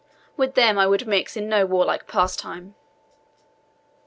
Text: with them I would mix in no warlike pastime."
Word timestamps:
with 0.35 0.55
them 0.55 0.79
I 0.79 0.87
would 0.87 1.07
mix 1.07 1.37
in 1.37 1.47
no 1.47 1.63
warlike 1.63 2.07
pastime." 2.07 2.73